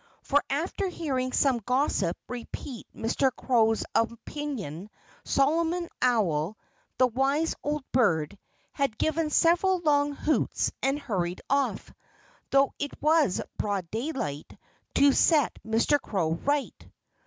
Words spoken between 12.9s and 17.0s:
was broad daylight, to set Mr. Crow right.